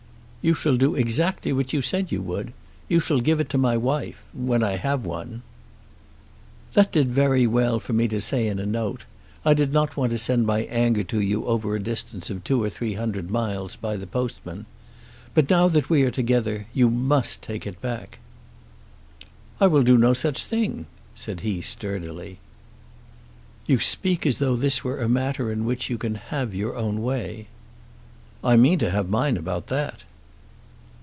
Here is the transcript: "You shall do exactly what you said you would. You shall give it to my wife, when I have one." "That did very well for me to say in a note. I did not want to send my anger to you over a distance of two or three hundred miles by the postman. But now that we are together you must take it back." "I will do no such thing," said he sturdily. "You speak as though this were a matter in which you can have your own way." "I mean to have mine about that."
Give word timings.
"You 0.43 0.55
shall 0.55 0.75
do 0.75 0.95
exactly 0.95 1.53
what 1.53 1.71
you 1.71 1.83
said 1.83 2.11
you 2.11 2.19
would. 2.23 2.51
You 2.89 2.99
shall 2.99 3.19
give 3.19 3.39
it 3.39 3.47
to 3.49 3.59
my 3.59 3.77
wife, 3.77 4.23
when 4.33 4.63
I 4.63 4.75
have 4.77 5.05
one." 5.05 5.43
"That 6.73 6.91
did 6.91 7.11
very 7.13 7.45
well 7.45 7.79
for 7.79 7.93
me 7.93 8.07
to 8.07 8.19
say 8.19 8.47
in 8.47 8.57
a 8.57 8.65
note. 8.65 9.03
I 9.45 9.53
did 9.53 9.71
not 9.71 9.95
want 9.95 10.11
to 10.13 10.17
send 10.17 10.47
my 10.47 10.61
anger 10.61 11.03
to 11.03 11.19
you 11.21 11.45
over 11.45 11.75
a 11.75 11.79
distance 11.79 12.31
of 12.31 12.43
two 12.43 12.63
or 12.63 12.71
three 12.71 12.95
hundred 12.95 13.29
miles 13.29 13.75
by 13.75 13.95
the 13.97 14.07
postman. 14.07 14.65
But 15.35 15.47
now 15.47 15.67
that 15.67 15.91
we 15.91 16.01
are 16.01 16.09
together 16.09 16.65
you 16.73 16.89
must 16.89 17.43
take 17.43 17.67
it 17.67 17.79
back." 17.79 18.17
"I 19.59 19.67
will 19.67 19.83
do 19.83 19.95
no 19.95 20.15
such 20.15 20.43
thing," 20.43 20.87
said 21.13 21.41
he 21.41 21.61
sturdily. 21.61 22.39
"You 23.67 23.77
speak 23.79 24.25
as 24.25 24.39
though 24.39 24.55
this 24.55 24.83
were 24.83 25.01
a 25.01 25.07
matter 25.07 25.51
in 25.51 25.65
which 25.65 25.91
you 25.91 25.99
can 25.99 26.15
have 26.15 26.55
your 26.55 26.75
own 26.75 27.03
way." 27.03 27.45
"I 28.43 28.55
mean 28.57 28.79
to 28.79 28.89
have 28.89 29.07
mine 29.07 29.37
about 29.37 29.67
that." 29.67 30.03